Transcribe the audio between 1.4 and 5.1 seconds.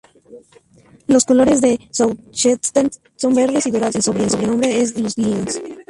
de Southeastern son verdes y dorados, y el sobrenombre es